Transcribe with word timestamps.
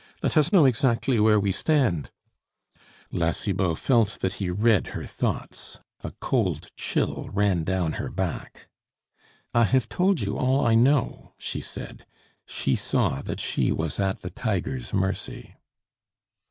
Let 0.23 0.35
us 0.35 0.51
know 0.51 0.65
exactly 0.65 1.19
where 1.19 1.39
we 1.39 1.51
stand." 1.51 2.09
La 3.11 3.29
Cibot 3.29 3.77
felt 3.77 4.17
that 4.21 4.33
he 4.41 4.49
read 4.49 4.87
her 4.97 5.05
thoughts. 5.05 5.79
A 6.03 6.11
cold 6.19 6.71
chill 6.75 7.29
ran 7.31 7.63
down 7.63 7.93
her 8.01 8.09
back. 8.09 8.67
"I 9.53 9.65
have 9.65 9.89
told 9.89 10.19
you 10.21 10.39
all 10.39 10.65
I 10.65 10.73
know," 10.73 11.35
she 11.37 11.61
said. 11.61 12.07
She 12.47 12.75
saw 12.75 13.21
that 13.21 13.39
she 13.39 13.71
was 13.71 13.99
at 13.99 14.21
the 14.23 14.31
tiger's 14.31 14.91
mercy. 14.91 15.53